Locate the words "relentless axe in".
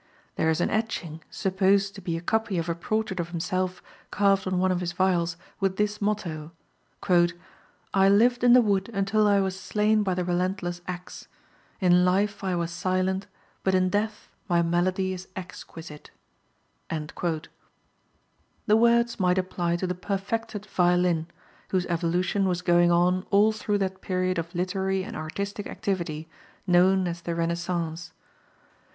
10.25-12.03